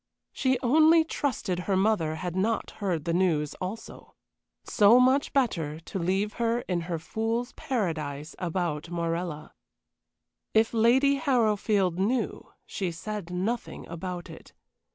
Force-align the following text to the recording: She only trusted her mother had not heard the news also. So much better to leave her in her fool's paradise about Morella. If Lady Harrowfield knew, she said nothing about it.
She 0.31 0.57
only 0.61 1.03
trusted 1.03 1.59
her 1.69 1.77
mother 1.77 2.15
had 2.15 2.35
not 2.35 2.71
heard 2.81 3.05
the 3.05 3.13
news 3.13 3.53
also. 3.61 4.15
So 4.63 4.99
much 4.99 5.31
better 5.31 5.79
to 5.79 5.99
leave 5.99 6.33
her 6.41 6.61
in 6.61 6.81
her 6.89 6.97
fool's 6.97 7.51
paradise 7.51 8.35
about 8.39 8.89
Morella. 8.89 9.53
If 10.55 10.73
Lady 10.73 11.17
Harrowfield 11.17 11.99
knew, 11.99 12.51
she 12.65 12.91
said 12.91 13.29
nothing 13.29 13.87
about 13.89 14.27
it. 14.27 14.53